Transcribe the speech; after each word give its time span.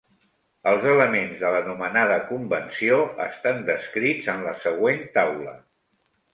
Els 0.69 0.87
elements 0.93 1.35
de 1.43 1.51
la 1.55 1.59
nomenada 1.67 2.17
convenció 2.31 2.99
estan 3.29 3.63
descrits 3.71 4.33
en 4.37 4.43
la 4.51 4.59
següent 4.67 5.09
taula. 5.21 5.59